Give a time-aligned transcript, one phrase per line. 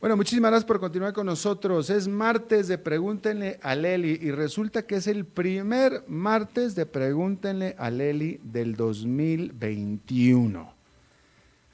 [0.00, 1.90] Bueno, muchísimas gracias por continuar con nosotros.
[1.90, 7.76] Es martes de Pregúntenle a Leli y resulta que es el primer martes de Pregúntenle
[7.78, 10.72] a Leli del 2021.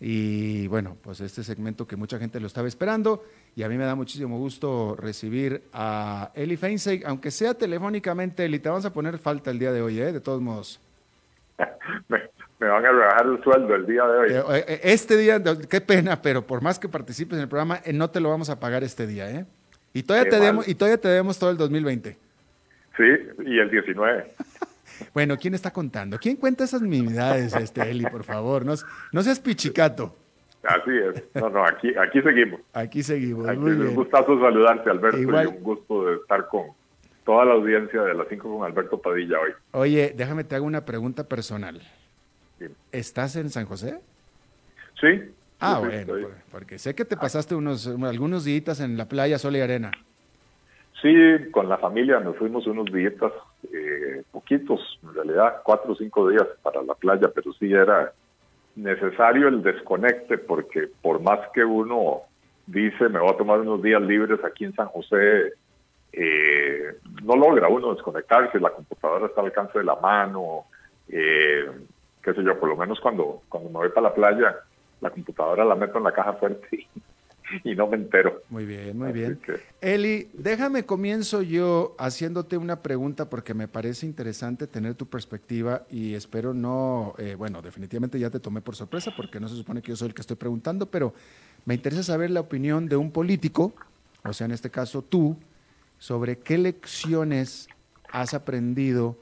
[0.00, 3.84] Y bueno, pues este segmento que mucha gente lo estaba esperando y a mí me
[3.84, 9.18] da muchísimo gusto recibir a Eli Feinstein, aunque sea telefónicamente, Eli, te vamos a poner
[9.18, 10.12] falta el día de hoy, ¿eh?
[10.12, 10.80] de todos modos.
[12.59, 14.32] me van a rebajar el sueldo el día de hoy.
[14.32, 17.93] Eh, eh, este día, qué pena, pero por más que participes en el programa, eh,
[17.93, 19.45] no te lo vamos a pagar este día, ¿eh?
[19.93, 22.16] Y todavía, te debemos, y todavía te debemos todo el 2020.
[22.96, 23.05] Sí,
[23.46, 24.27] y el 19.
[25.15, 26.19] bueno, ¿quién está contando?
[26.19, 28.65] ¿Quién cuenta esas mimidades, este, Eli, por favor?
[28.65, 28.74] No,
[29.12, 30.16] no seas pichicato.
[30.62, 31.23] Así es.
[31.34, 32.60] No, no, aquí, aquí seguimos.
[32.73, 33.48] Aquí seguimos.
[33.48, 36.73] Aquí un gustazo saludarte, Alberto, y un gusto de estar con
[37.24, 39.52] toda la audiencia de las 5 con Alberto Padilla hoy.
[39.73, 41.80] Oye, déjame te hago una pregunta personal.
[42.92, 44.01] ¿Estás en San José?
[45.01, 45.33] Sí.
[45.60, 49.60] Ah, bueno, porque sé que te pasaste unos algunos días en la playa Sol y
[49.60, 49.91] Arena.
[51.01, 51.15] Sí,
[51.51, 53.12] con la familia nos fuimos unos días,
[53.73, 58.12] eh, poquitos, en realidad, cuatro o cinco días para la playa, pero sí era
[58.74, 62.23] necesario el desconecte porque por más que uno
[62.66, 65.53] dice me voy a tomar unos días libres aquí en San José,
[66.12, 70.65] eh, no logra uno desconectarse, la computadora está al alcance de la mano,
[71.09, 71.71] eh,
[72.27, 74.56] qué sé yo, por lo menos cuando, cuando me voy para la playa,
[75.00, 76.88] la computadora la meto en la caja fuerte
[77.65, 78.43] y, no me entero.
[78.50, 79.38] Muy bien, muy bien.
[79.81, 86.15] Eli, déjame comienzo yo haciéndote una pregunta porque me parece interesante tener tu perspectiva y
[86.15, 89.91] espero no, eh, bueno, definitivamente ya te tomé por sorpresa porque no se supone que
[89.91, 91.15] yo soy el que estoy preguntando, pero
[91.65, 93.72] me interesa saber la opinión de un político,
[94.25, 95.37] o sea, en este caso tú,
[95.99, 97.69] sobre qué lecciones
[98.11, 99.16] has aprendido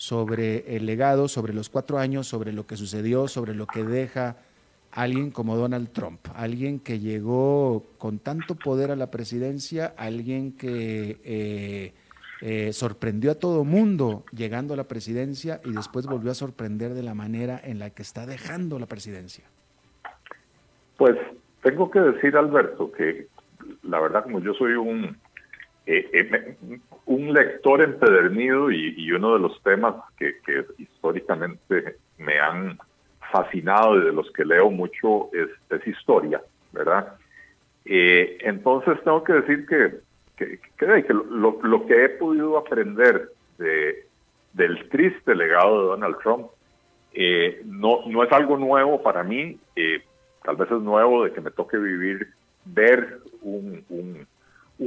[0.00, 4.38] sobre el legado, sobre los cuatro años, sobre lo que sucedió, sobre lo que deja
[4.92, 11.20] alguien como Donald Trump, alguien que llegó con tanto poder a la presidencia, alguien que
[11.22, 11.92] eh,
[12.40, 17.02] eh, sorprendió a todo mundo llegando a la presidencia y después volvió a sorprender de
[17.02, 19.44] la manera en la que está dejando la presidencia.
[20.96, 21.14] Pues
[21.62, 23.26] tengo que decir, Alberto, que
[23.82, 25.18] la verdad como yo soy un
[25.86, 26.56] eh, eh,
[27.06, 30.34] un lector empedernido y, uno de los temas que,
[30.78, 32.78] históricamente me han
[33.32, 35.48] fascinado y de los que leo mucho es,
[35.86, 36.40] historia,
[36.72, 37.14] ¿verdad?
[37.84, 40.00] Eh, entonces tengo que decir que,
[40.36, 44.06] que, lo, que he podido aprender de,
[44.52, 46.48] del triste legado de Donald Trump
[47.64, 49.58] no, es algo nuevo para mí,
[50.44, 52.28] tal vez es nuevo de que me toque vivir,
[52.66, 54.26] ver un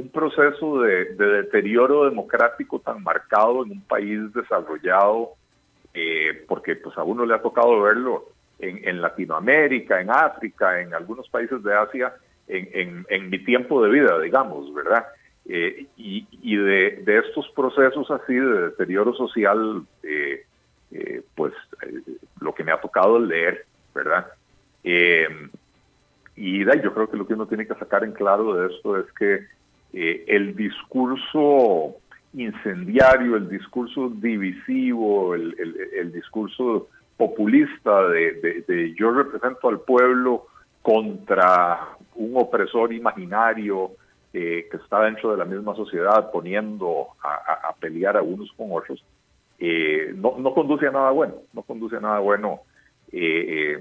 [0.02, 5.34] proceso de, deterioro democrático tan marcado en un país desarrollado,
[5.94, 8.26] eh, porque pues a uno le ha tocado verlo
[8.58, 12.14] en, Latinoamérica, en África, en algunos países de Asia,
[12.48, 15.06] en, mi tiempo de vida, digamos, ¿verdad?
[15.46, 20.44] Eh, y, de, estos procesos así de deterioro social, eh,
[21.34, 21.52] pues
[22.40, 24.26] lo que me ha tocado leer, ¿verdad?
[26.36, 29.10] y yo creo que lo que uno tiene que sacar en claro de esto es
[29.12, 29.46] que
[29.96, 31.98] eh, el discurso
[32.32, 40.48] incendiario, el discurso divisivo, el, discurso populista de, yo represento al pueblo
[40.82, 43.92] contra un opresor imaginario
[44.32, 49.04] eh, que está dentro de la misma sociedad poniendo a, pelear a unos con otros,
[49.60, 52.62] eh, no, no, conduce a nada bueno, no conduce a nada bueno.
[53.12, 53.76] y,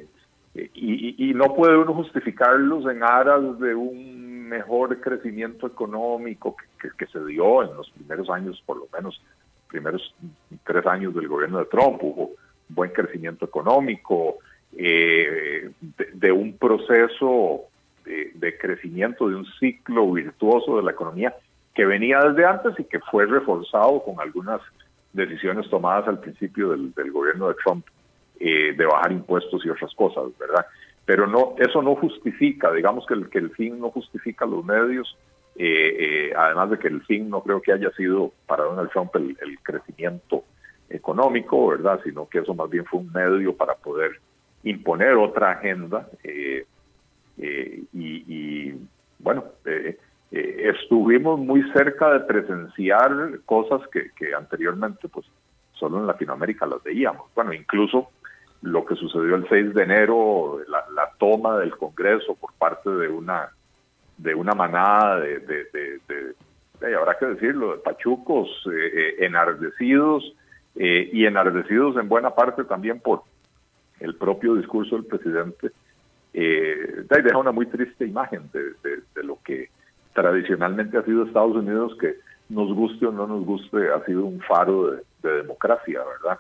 [0.56, 4.22] y, no puede uno justificarlos en aras de un
[4.53, 9.22] mejor crecimiento económico que, se dio en los primeros años, por lo menos
[9.68, 10.14] primeros
[10.64, 12.31] tres años del gobierno de Trump, hubo
[12.69, 14.38] buen crecimiento económico,
[14.75, 15.72] eh,
[16.14, 17.62] de, un proceso
[18.06, 21.35] de, crecimiento, de un ciclo virtuoso de la economía
[21.74, 24.62] que venía desde antes y que fue reforzado con algunas
[25.14, 27.85] decisiones tomadas al principio del, gobierno de Trump
[28.40, 30.66] eh, de bajar impuestos y otras cosas, ¿verdad?
[31.06, 35.18] Pero no eso no justifica, digamos que el, que el fin no justifica los medios,
[35.55, 39.16] eh, eh, además de que el fin no creo que haya sido para Donald Trump
[39.16, 40.44] el, crecimiento
[40.90, 42.00] económico, ¿verdad?
[42.03, 44.20] Sino que eso más bien fue un medio para poder
[44.64, 46.66] imponer otra agenda eh,
[47.38, 48.73] y,
[49.20, 49.46] bueno,
[50.32, 53.11] estuvimos muy cerca de presenciar
[53.46, 55.26] cosas que, que anteriormente pues
[55.73, 57.29] solo en Latinoamérica las veíamos.
[57.35, 58.09] Bueno, incluso
[58.64, 63.50] lo que sucedió el 6 de enero, la, toma del Congreso por parte de una
[64.18, 70.36] de una manada de, de, habrá que decirlo, de pachucos eh, eh, enardecidos
[70.76, 73.24] eh, y enardecidos en buena parte también por
[74.00, 75.72] el propio discurso del presidente,
[76.34, 79.70] deja una muy triste imagen de, lo que
[80.14, 82.16] tradicionalmente ha sido Estados Unidos que
[82.50, 86.40] nos guste o no nos guste, ha sido un faro de, democracia, ¿verdad?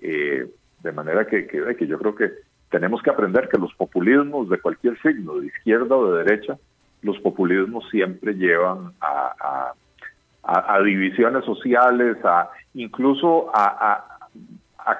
[0.00, 0.46] Eh,
[0.82, 2.30] de manera que, que, yo creo que
[2.70, 6.58] tenemos que aprender que los populismos de cualquier signo, de izquierda o de derecha,
[7.02, 9.72] los populismos siempre llevan a,
[10.42, 14.04] a, divisiones sociales, a incluso a,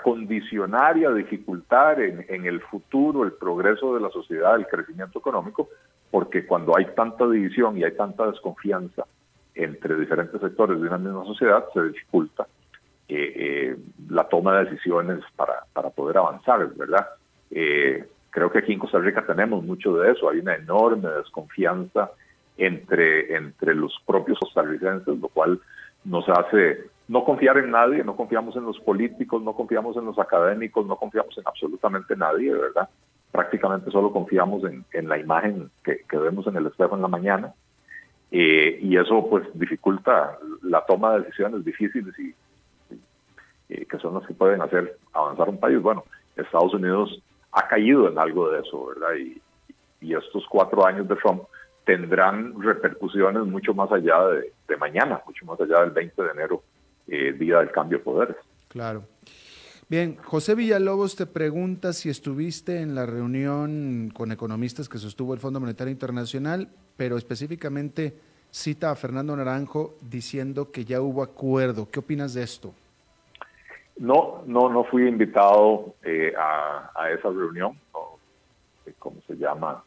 [0.02, 5.18] condicionar y a dificultar en, en, el futuro el progreso de la sociedad, el crecimiento
[5.18, 5.70] económico,
[6.10, 9.06] porque cuando hay tanta división y hay tanta desconfianza
[9.54, 12.46] entre diferentes sectores de una misma sociedad, se dificulta
[13.08, 13.76] eh, eh,
[14.10, 17.08] la toma de decisiones para, para poder avanzar, ¿verdad?
[17.50, 22.10] Eh, creo que aquí en Costa Rica tenemos mucho de eso, hay una enorme desconfianza
[22.58, 25.58] entre, entre los propios costarricenses, lo cual
[26.04, 30.18] nos hace no confiar en nadie, no confiamos en los políticos, no confiamos en los
[30.18, 32.88] académicos, no confiamos en absolutamente nadie, ¿verdad?
[33.32, 37.08] Prácticamente solo confiamos en, en la imagen que, que, vemos en el espejo en la
[37.08, 37.54] mañana
[38.30, 42.34] eh, y eso pues dificulta la toma de decisiones difíciles y,
[43.68, 45.80] que son las que pueden hacer avanzar un país.
[45.80, 46.04] Bueno,
[46.36, 47.22] Estados Unidos
[47.52, 49.14] ha caído en algo de eso, ¿verdad?
[49.16, 49.40] Y,
[50.00, 51.42] estos cuatro años de Trump
[51.84, 56.62] tendrán repercusiones mucho más allá de, mañana, mucho más allá del 20 de enero,
[57.08, 58.36] eh, día del cambio de poderes.
[58.68, 59.02] Claro.
[59.88, 65.40] Bien, José Villalobos te pregunta si estuviste en la reunión con economistas que sostuvo el
[65.40, 68.16] Fondo Monetario Internacional, pero específicamente
[68.50, 71.88] cita a Fernando Naranjo diciendo que ya hubo acuerdo.
[71.90, 72.72] ¿Qué opinas de esto?
[73.98, 77.76] No, no, no fui invitado eh, a, esa reunión,
[78.98, 79.82] ¿cómo se llama?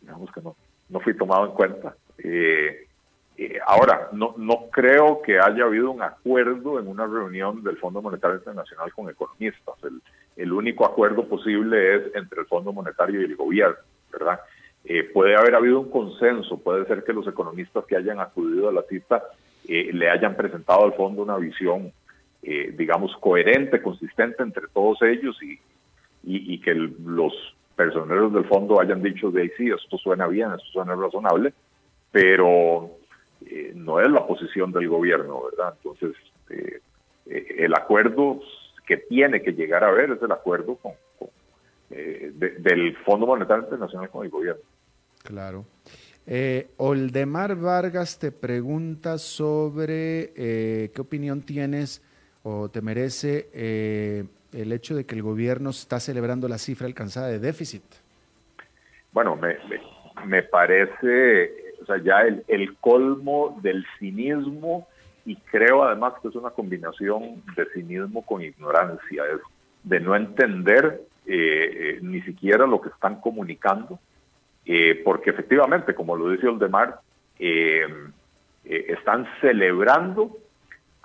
[0.00, 0.56] Digamos que no,
[0.88, 1.94] no fui tomado en cuenta.
[2.18, 2.86] Eh,
[3.36, 8.02] eh, ahora, no, no creo que haya habido un acuerdo en una reunión del Fondo
[8.02, 9.74] Monetario Internacional con economistas.
[9.84, 10.00] El,
[10.36, 13.76] el único acuerdo posible es entre el Fondo Monetario y el gobierno,
[14.10, 14.40] ¿verdad?
[14.84, 18.72] Eh, puede haber habido un consenso, puede ser que los economistas que hayan acudido a
[18.72, 19.22] la cita
[19.66, 21.92] le hayan presentado al fondo una visión,
[22.42, 25.58] digamos, coherente, consistente entre todos ellos y,
[26.22, 27.32] y, que los
[27.76, 31.54] personeros del fondo hayan dicho de ahí sí, esto suena bien, esto suena razonable,
[32.10, 32.90] pero
[33.46, 35.74] eh, no es la posición del gobierno, ¿verdad?
[35.76, 36.16] Entonces,
[36.50, 36.80] eh,
[37.26, 38.40] eh, el acuerdo
[38.86, 40.92] que tiene que llegar a ver es el acuerdo con,
[41.90, 44.62] del Fondo Monetario Internacional con el gobierno.
[45.22, 45.64] Claro.
[46.76, 52.02] Oldemar Vargas te pregunta sobre qué opinión tienes
[52.72, 53.48] te merece
[54.52, 57.82] el hecho de que el gobierno está celebrando la cifra alcanzada de déficit?
[59.12, 59.56] Bueno, me,
[60.26, 61.52] me, parece,
[62.04, 64.86] ya el, el, colmo del cinismo
[65.24, 69.40] y creo además que es una combinación de cinismo con ignorancia, es
[69.82, 73.98] de no entender eh, eh, ni siquiera lo que están comunicando,
[74.64, 77.00] eh, porque efectivamente, como lo dice Oldemar,
[78.64, 80.36] están celebrando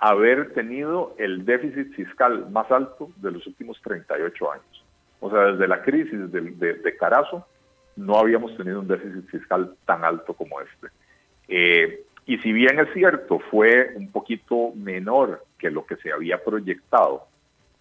[0.08, 4.84] haber tenido el déficit fiscal más alto de los últimos 38 años.
[5.20, 7.46] O sea, desde la crisis de, Carazo
[7.96, 10.88] no habíamos tenido un déficit fiscal tan alto como este.
[11.48, 16.44] Eh, y si bien es cierto, fue un poquito menor que lo que se había
[16.44, 17.26] proyectado,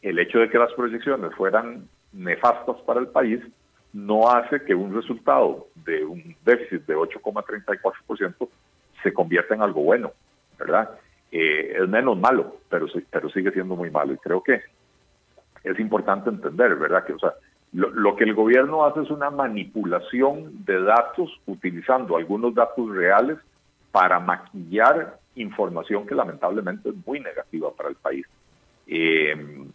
[0.02, 3.42] el hecho de que las proyecciones fueran nefastas para el país
[3.92, 8.48] no hace que un resultado de un déficit de 8,34%
[9.04, 10.14] se convierta en algo bueno,
[10.58, 10.90] ¿verdad?
[11.36, 14.14] Eh, es menos malo, pero, pero sigue siendo muy malo.
[14.14, 14.62] Y creo que
[15.64, 17.04] es importante entender, ¿verdad?
[17.04, 17.34] Que, o sea,
[17.72, 23.40] lo, que el gobierno hace es una manipulación de datos utilizando algunos datos reales
[23.92, 28.28] para maquillar información que lamentablemente es muy negativa para el país.
[28.86, 29.66] Eh,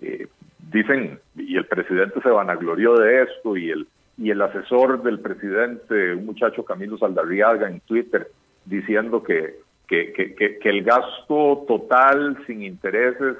[0.00, 0.26] eh,
[0.72, 3.86] dicen, y el presidente se vanaglorió de esto, y el,
[4.16, 8.32] y el asesor del presidente, un muchacho Camilo Saldarriaga en Twitter,
[8.64, 13.36] diciendo que que, que, que, el gasto total sin intereses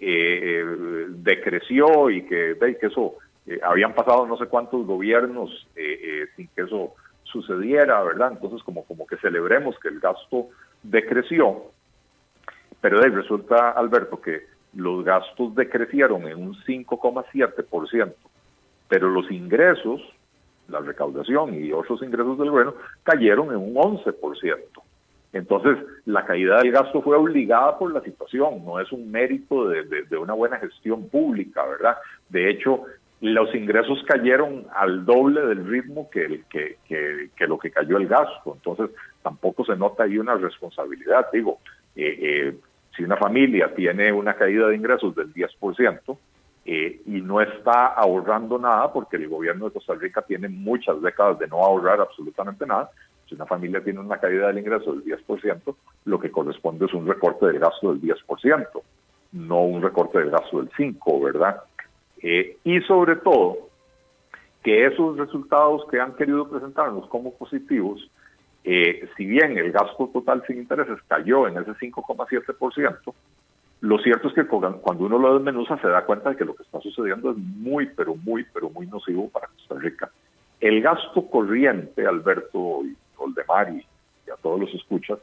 [0.00, 0.64] eh,
[1.08, 3.14] decreció y que, que eso
[3.46, 8.32] eh, habían pasado no sé cuántos gobiernos eh, sin que eso sucediera, ¿verdad?
[8.32, 10.48] Entonces como, como que celebremos que el gasto
[10.82, 11.70] decreció,
[12.80, 14.42] pero de resulta, Alberto, que
[14.74, 18.12] los gastos decrecieron en un 5,7%,
[18.88, 20.00] pero los ingresos,
[20.68, 24.82] la recaudación y otros ingresos del gobierno cayeron en un 11%.
[25.32, 30.16] Entonces, la caída del gasto fue obligada por la situación, no es un mérito de,
[30.18, 31.96] una buena gestión pública, ¿verdad?
[32.28, 32.82] De hecho,
[33.22, 36.42] los ingresos cayeron al doble del ritmo que,
[37.46, 38.54] lo que cayó el gasto.
[38.54, 38.90] Entonces,
[39.22, 41.28] tampoco se nota ahí una responsabilidad.
[41.32, 41.60] Digo,
[41.96, 42.56] eh, eh,
[42.94, 46.18] si una familia tiene una caída de ingresos del 10%,
[46.64, 51.40] eh, y no está ahorrando nada porque el gobierno de Costa Rica tiene muchas décadas
[51.40, 52.88] de no ahorrar absolutamente nada,
[53.32, 55.74] Si una familia tiene una caída del ingreso del 10%,
[56.04, 58.66] lo que corresponde es un recorte del gasto del 10%,
[59.32, 61.62] no un recorte del gasto del 5%, ¿verdad?
[62.20, 63.70] Eh, y sobre todo,
[64.62, 68.06] que esos resultados que han querido presentarnos como positivos,
[68.64, 73.14] eh, si bien el gasto total sin intereses cayó en ese 5,7%,
[73.80, 76.64] lo cierto es que cuando uno lo desmenuza se da cuenta de que lo que
[76.64, 80.10] está sucediendo es muy, pero muy, pero muy nocivo para Costa Rica.
[80.60, 82.82] El gasto corriente, Alberto
[83.22, 83.84] Oldemar y,
[84.30, 85.18] a todos los escuchas,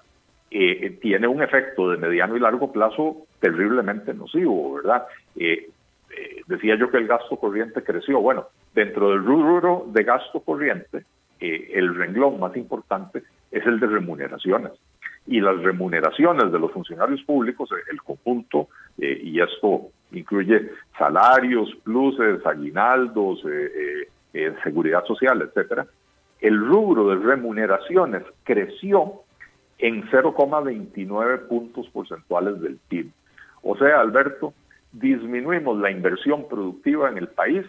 [0.49, 5.05] eh, tiene un efecto de mediano y largo plazo terriblemente nocivo, ¿verdad?
[5.35, 5.69] Eh,
[6.09, 8.21] eh, decía yo que el gasto corriente creció.
[8.21, 11.03] Bueno, dentro del rubro de gasto corriente,
[11.39, 14.71] el renglón más importante es el de remuneraciones.
[15.25, 23.43] Y las remuneraciones de los funcionarios públicos, el conjunto, y esto incluye salarios, pluses, aguinaldos,
[24.63, 25.85] seguridad social, etcétera,
[26.39, 29.23] el rubro de remuneraciones creció
[29.79, 33.11] en 0,29 puntos porcentuales del PIB.
[33.63, 34.53] O sea, Alberto,
[34.93, 37.65] disminuimos la inversión productiva en el país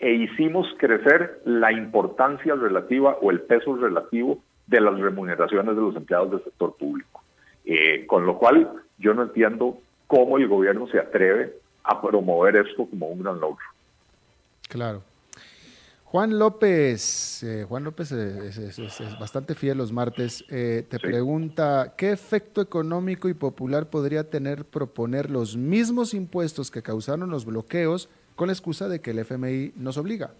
[0.00, 5.96] e hicimos crecer la importancia relativa o el peso relativo de las remuneraciones de los
[5.96, 7.22] empleados del sector público.
[7.64, 12.86] Eh, con lo cual, yo no entiendo cómo el gobierno se atreve a promover esto
[12.86, 13.64] como un gran logro.
[14.68, 15.02] Claro.
[16.04, 22.62] Juan López, eh, Juan López es, bastante fiel los martes, eh, te pregunta, ¿qué efecto
[22.62, 28.54] económico y popular podría tener proponer los mismos impuestos que causaron los bloqueos con la
[28.54, 30.30] excusa de que el FMI nos obliga?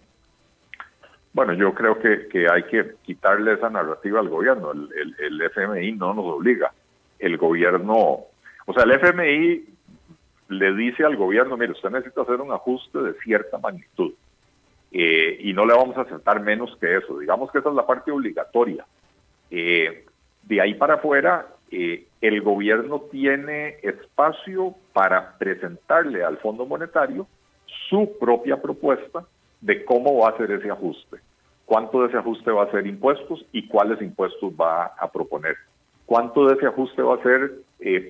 [1.33, 4.71] Bueno, yo creo que, hay que quitarle esa narrativa al gobierno.
[4.71, 6.71] El, FMI no nos obliga.
[7.19, 8.25] El gobierno,
[8.65, 9.65] o sea, el FMI
[10.49, 14.13] le dice al gobierno, mire, usted necesita hacer un ajuste de cierta magnitud
[14.91, 17.19] eh, y no le vamos a aceptar menos que eso.
[17.19, 18.85] Digamos que esa es la parte obligatoria.
[19.51, 20.05] Eh,
[20.43, 27.27] de ahí para afuera, eh, el gobierno tiene espacio para presentarle al Fondo Monetario
[27.89, 29.25] su propia propuesta
[29.61, 31.17] de cómo va a hacer ese ajuste,
[31.65, 35.55] cuánto de ese ajuste va a ser impuestos y cuáles impuestos va a proponer,
[36.05, 37.51] cuánto de ese ajuste va a ser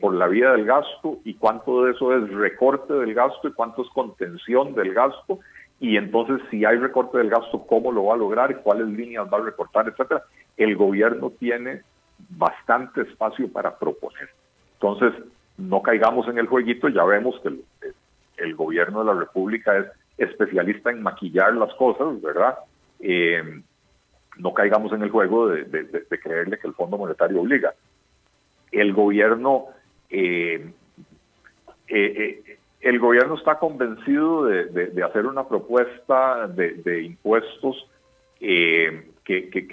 [0.01, 3.83] por la vía del gasto y cuánto de eso es recorte del gasto y cuánto
[3.83, 5.39] es contención del gasto
[5.79, 9.37] y entonces si hay recorte del gasto, cómo lo va a lograr, cuáles líneas va
[9.37, 10.23] a recortar, etcétera.
[10.57, 11.83] El gobierno tiene
[12.29, 14.29] bastante espacio para proponer.
[14.73, 15.13] Entonces,
[15.57, 17.49] no caigamos en el jueguito, ya vemos que
[18.37, 19.85] el, gobierno de la República es
[20.19, 22.57] especialista en maquillar las cosas, ¿verdad?
[22.99, 23.61] Eh,
[24.37, 25.65] no caigamos en el juego de,
[26.21, 27.73] creerle que el Fondo Monetario obliga.
[28.71, 29.65] El gobierno
[30.09, 30.71] eh,
[31.87, 37.89] eh, eh el gobierno está convencido de, hacer una propuesta de, impuestos
[38.39, 39.03] que,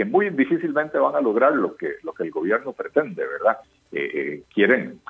[0.04, 3.58] muy difícilmente van a lograr lo que, lo que el gobierno pretende, ¿verdad?
[4.52, 5.00] Quieren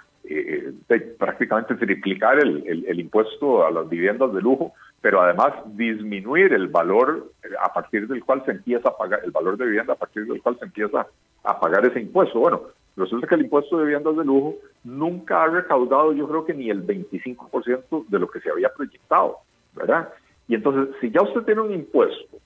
[1.18, 7.72] prácticamente triplicar el, impuesto a las viviendas de lujo, pero además disminuir el valor a
[7.72, 10.58] partir del cual se empieza a pagar, el valor de vivienda a partir del cual
[10.58, 11.06] se empieza
[11.44, 12.40] a pagar ese impuesto.
[12.40, 12.62] Bueno,
[12.96, 16.70] Resulta que el impuesto de viviendas de lujo nunca ha recaudado, yo creo que ni
[16.70, 19.38] el 25% de lo que se había proyectado,
[19.74, 20.08] ¿verdad?
[20.48, 22.38] Y entonces, si ya usted tiene un impuesto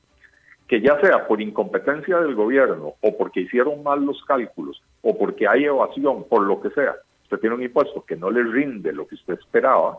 [0.66, 5.46] que ya sea por incompetencia del gobierno o porque hicieron mal los cálculos o porque
[5.48, 9.06] hay evasión, por lo que sea, usted tiene un impuesto que no le rinde lo
[9.06, 9.98] que usted esperaba,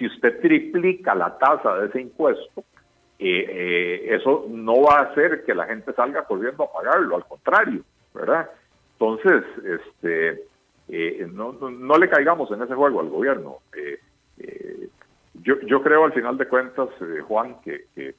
[0.00, 2.64] si usted triplica la tasa de ese impuesto,
[3.18, 7.26] eh, eh, eso no va a hacer que la gente salga corriendo a pagarlo, al
[7.26, 7.82] contrario,
[8.14, 8.48] ¿verdad?
[8.94, 10.44] Entonces, este,
[10.88, 13.58] eh, no, no, le caigamos en ese juego al gobierno.
[15.34, 16.88] yo, yo creo al final de cuentas,
[17.28, 18.14] Juan, que,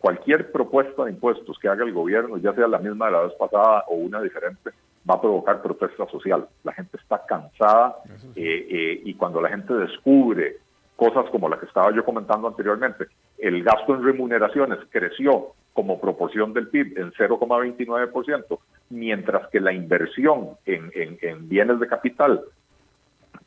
[0.00, 3.34] cualquier propuesta de impuestos que haga el gobierno, ya sea la misma de la vez
[3.34, 4.70] pasada o una diferente,
[5.08, 6.48] va a provocar protesta social.
[6.64, 7.98] La gente está cansada
[8.34, 10.58] y cuando la gente descubre
[11.02, 13.06] cosas como la que estaba yo comentando anteriormente,
[13.38, 18.58] el gasto en remuneraciones creció como proporción del PIB en 0,29%,
[18.90, 22.42] mientras que la inversión en, bienes de capital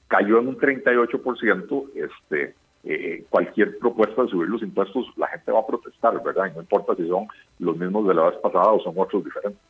[0.10, 5.62] cayó en un 38%, este, eh, cualquier propuesta de subir los impuestos, la gente va
[5.62, 6.48] a protestar, ¿verdad?
[6.52, 7.28] Y no importa si son
[7.60, 9.62] los mismos de la vez pasada o son otros diferentes.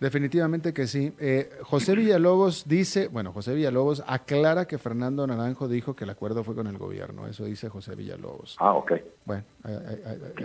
[0.00, 1.12] Definitivamente que sí.
[1.18, 6.44] Eh, José Villalobos dice, bueno, José Villalobos aclara que Fernando Naranjo dijo que el acuerdo
[6.44, 7.26] fue con el gobierno.
[7.26, 8.56] Eso dice José Villalobos.
[8.60, 8.92] Ah, ok.
[9.24, 9.42] Bueno,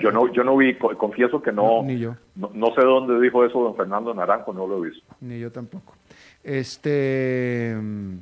[0.01, 2.15] yo no, yo no vi, confieso que no, ni yo.
[2.35, 5.05] No, sé dónde dijo eso don Fernando Naranjo, no lo he visto.
[5.21, 5.93] Ni yo tampoco.
[6.43, 8.17] Este, mm,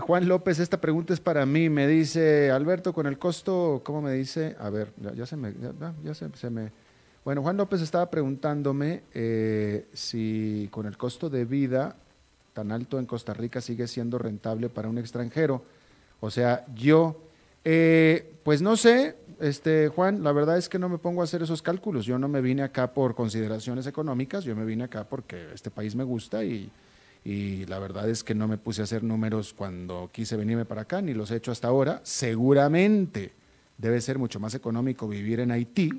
[0.00, 1.68] Juan López, esta pregunta es para mí.
[1.68, 4.54] Me dice Alberto, con el costo, ¿cómo me dice?
[4.60, 5.52] A ver, ya, se me,
[6.04, 6.70] ya, se me
[7.28, 11.94] bueno, Juan López estaba preguntándome eh, si con el costo de vida
[12.54, 15.62] tan alto en Costa Rica sigue siendo rentable para un extranjero.
[16.20, 17.20] O sea, yo,
[17.66, 21.42] eh, pues no sé, este, Juan, la verdad es que no me pongo a hacer
[21.42, 22.06] esos cálculos.
[22.06, 25.94] Yo no me vine acá por consideraciones económicas, yo me vine acá porque este país
[25.94, 26.70] me gusta y,
[27.26, 30.80] y la verdad es que no me puse a hacer números cuando quise venirme para
[30.80, 32.00] acá, ni los he hecho hasta ahora.
[32.04, 33.32] Seguramente
[33.76, 35.90] debe ser mucho más económico vivir en Haití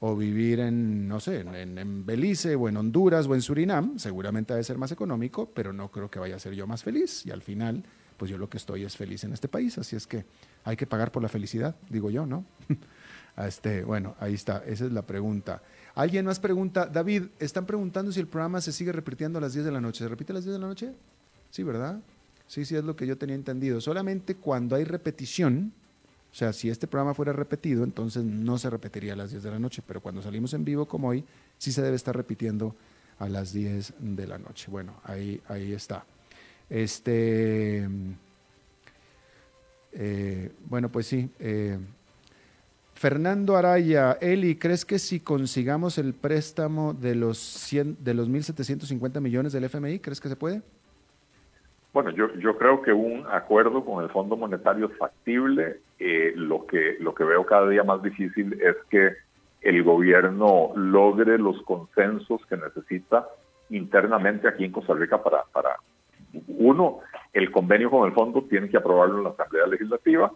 [0.00, 4.64] o vivir en, no sé, en, Belice o en Honduras o en Surinam, seguramente debe
[4.64, 7.24] ser más económico, pero no creo que vaya a ser yo más feliz.
[7.26, 7.84] Y al final,
[8.16, 10.24] pues yo lo que estoy es feliz en este país, así es que
[10.64, 12.46] hay que pagar por la felicidad, digo yo, ¿no?
[13.46, 15.62] este, bueno, ahí está, esa es la pregunta.
[15.94, 19.66] Alguien más pregunta, David, están preguntando si el programa se sigue repitiendo a las 10
[19.66, 20.04] de la noche.
[20.04, 20.92] ¿Se repite a las 10 de la noche?
[21.50, 22.00] Sí, ¿verdad?
[22.46, 23.82] Sí, sí, es lo que yo tenía entendido.
[23.82, 25.74] Solamente cuando hay repetición,
[26.32, 29.50] o sea, si este programa fuera repetido, entonces no se repetiría a las 10 de
[29.50, 31.24] la noche, pero cuando salimos en vivo como hoy,
[31.58, 32.76] sí se debe estar repitiendo
[33.18, 34.70] a las 10 de la noche.
[34.70, 36.04] Bueno, ahí, ahí está.
[36.68, 37.88] Este,
[39.92, 41.28] eh, bueno, pues sí.
[41.40, 41.78] Eh,
[42.94, 49.20] Fernando Araya, Eli, ¿crees que si consigamos el préstamo de los, 100, de los 1.750
[49.20, 50.62] millones del FMI, crees que se puede?
[51.92, 55.78] Bueno, yo, yo creo que un acuerdo con el Fondo Monetario es factible.
[55.98, 59.12] Eh, lo, que, lo que veo cada día más difícil es que
[59.60, 63.26] el gobierno logre los consensos que necesita
[63.70, 65.76] internamente aquí en Costa Rica para, para
[66.58, 67.00] uno,
[67.32, 70.32] el convenio con el fondo tiene que aprobarlo en la Asamblea Legislativa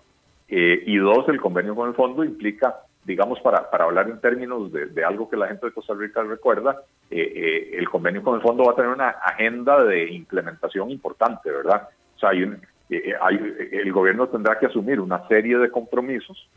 [0.49, 4.73] eh, y dos, el convenio con el fondo implica digamos, para, para hablar en términos
[4.73, 8.41] de, algo que la gente de Costa Rica recuerda, eh, eh, el convenio con el
[8.41, 11.89] fondo va a tener una agenda de implementación importante, ¿verdad?
[12.17, 16.49] O sea, eh, hay el gobierno tendrá que asumir una serie de compromisos.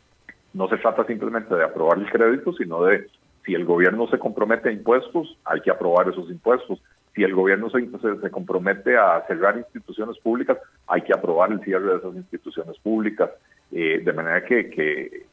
[0.54, 3.08] No se trata simplemente de aprobar el crédito, sino de
[3.44, 6.80] si el gobierno se compromete a impuestos, hay que aprobar esos impuestos.
[7.14, 10.56] Si el gobierno se, compromete a cerrar instituciones públicas,
[10.86, 13.30] hay que aprobar el cierre de esas instituciones públicas.
[13.70, 15.26] de manera que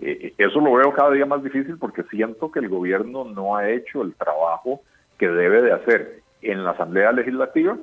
[0.00, 3.68] eh, eso lo veo cada día más difícil porque siento que el gobierno no ha
[3.68, 4.82] hecho el trabajo
[5.18, 7.76] que debe de hacer en la Asamblea Legislativa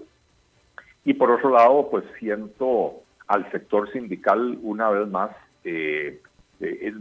[1.04, 5.32] y por otro lado, pues siento al sector sindical una vez más
[5.64, 6.22] eh,
[6.60, 6.94] eh,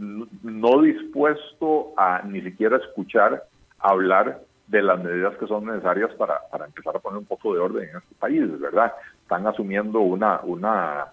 [0.43, 3.43] no dispuesto a ni siquiera escuchar
[3.79, 7.59] hablar de las medidas que son necesarias para, para empezar a poner un poco de
[7.59, 8.93] orden en este país, ¿verdad?
[9.21, 11.05] Están asumiendo una, una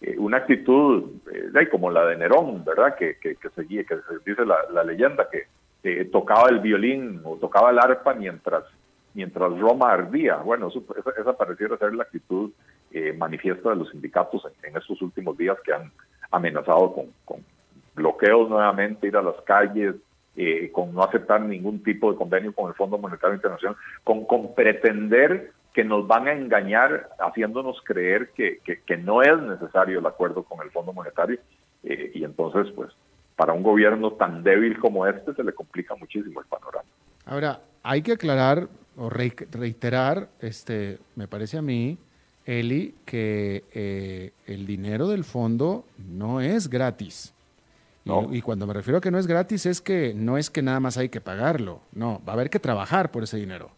[0.00, 2.96] eh, una actitud eh, como la de Nerón, ¿verdad?
[2.96, 8.12] Que, que, seguía, que dice la, leyenda, que tocaba el violín o tocaba el arpa
[8.14, 8.64] mientras,
[9.14, 10.36] mientras Roma ardía.
[10.36, 12.50] Bueno, esa, pareciera ser la actitud
[12.90, 15.90] eh, manifiesta de los sindicatos en, estos últimos días que han
[16.30, 16.92] amenazado
[17.24, 17.44] con,
[17.94, 19.94] bloqueos nuevamente, ir a las calles,
[20.72, 25.52] con no aceptar ningún tipo de convenio con el Fondo Monetario Internacional, con, con pretender
[25.76, 30.64] que nos van a engañar haciéndonos creer que, que, no es necesario el acuerdo con
[30.64, 31.38] el Fondo Monetario
[31.84, 32.90] eh, y entonces pues
[33.36, 36.88] para un gobierno tan débil como este se le complica muchísimo el panorama.
[37.26, 41.98] Ahora, hay que aclarar o reiterar, este, me parece a mí,
[42.46, 47.34] Eli, que eh, el dinero del fondo no es gratis.
[48.30, 50.80] Y, cuando me refiero a que no es gratis, es que no es que nada
[50.80, 53.72] más hay que pagarlo, no, va a haber que trabajar por ese dinero.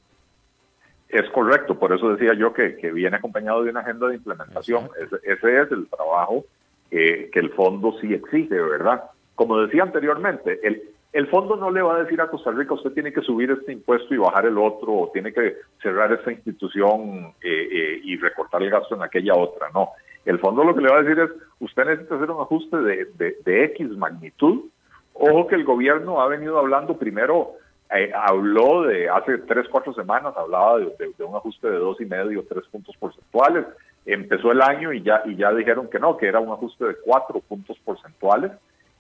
[1.09, 4.91] Es correcto, por eso decía yo que, viene acompañado de una agenda de implementación.
[5.23, 6.45] Ese, es el trabajo
[6.91, 9.05] que el fondo sí exige, ¿verdad?
[9.35, 12.93] Como decía anteriormente, el, el fondo no le va a decir a Costa Rica, usted
[12.93, 17.33] tiene que subir este impuesto y bajar el otro, o tiene que cerrar esta institución
[17.43, 19.91] eh, eh, y recortar el gasto en aquella otra, no.
[20.27, 23.65] El fondo lo que le va a decir es, usted necesita hacer un ajuste de,
[23.65, 24.67] X magnitud.
[25.15, 27.53] Ojo que el gobierno ha venido hablando primero,
[27.95, 32.45] eh, habló de hace tres, cuatro semanas, hablaba de, un ajuste de dos y medio,
[32.49, 33.67] tres puntos porcentuales.
[34.05, 36.97] Empezó el año y ya, y ya dijeron que no, que era un ajuste de
[37.05, 38.53] cuatro puntos porcentuales.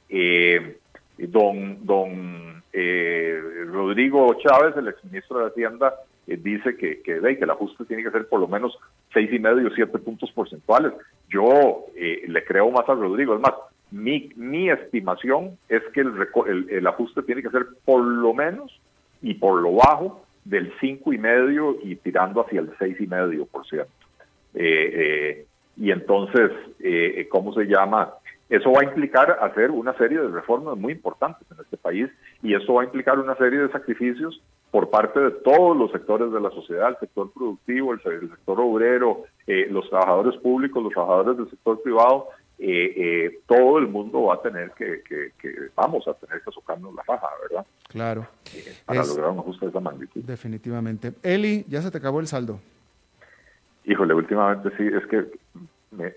[0.08, 0.78] Eh,
[1.18, 5.94] don, don eh, Rodrigo Chávez, el exministro de Hacienda,
[6.26, 8.78] eh, dice que, que, que el ajuste tiene que ser por lo menos
[9.12, 10.92] seis y medio, siete puntos porcentuales.
[11.28, 13.34] Yo eh, le creo más a Rodrigo.
[13.34, 13.54] Es más,
[13.90, 18.80] mi, mi estimación es que el, el, ajuste tiene que ser por lo menos
[19.22, 23.46] y por lo bajo del cinco y medio y tirando hacia el seis y medio
[23.46, 23.90] por ciento.
[24.54, 26.50] y entonces,
[27.30, 28.14] ¿cómo se llama?
[28.48, 32.08] Eso va a implicar hacer una serie de reformas muy importantes en este país
[32.42, 36.32] y eso va a implicar una serie de sacrificios por parte de todos los sectores
[36.32, 41.36] de la sociedad, el sector productivo, el, sector obrero, eh, los trabajadores públicos, los trabajadores
[41.36, 42.28] del sector privado,
[42.60, 45.02] eh, eh, todo el mundo va a tener que,
[45.76, 47.66] vamos a tener que socarnos la faja, ¿verdad?
[47.88, 48.26] Claro.
[48.84, 50.22] para lograr un ajuste de esa magnitud.
[50.24, 51.12] Definitivamente.
[51.22, 52.60] Eli, ya se te acabó el saldo.
[53.84, 55.30] Híjole, últimamente sí, es que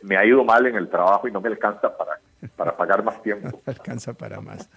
[0.01, 2.19] me, ha ido mal en el trabajo y no me alcanza para,
[2.56, 3.62] para pagar más tiempo.
[3.65, 4.67] No alcanza para más.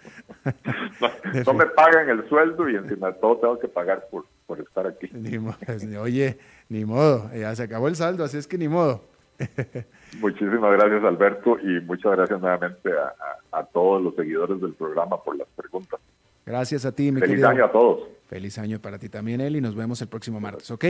[1.46, 4.86] no, me pagan el sueldo y encima de todo tengo que pagar por, por estar
[4.86, 5.06] aquí.
[5.08, 9.13] Pues, oye, ni modo, ya se acabó el saldo, así es que ni modo.
[10.20, 15.36] Muchísimas gracias Alberto y muchas gracias nuevamente a, a, todos los seguidores del programa por
[15.36, 16.00] las preguntas.
[16.46, 18.08] Gracias a ti, mi Feliz año a todos.
[18.28, 19.60] Feliz año para ti también, Eli.
[19.60, 20.84] Nos vemos el próximo martes, ¿ok?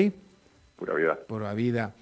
[0.76, 1.18] Pura vida.
[1.26, 1.94] Pura vida.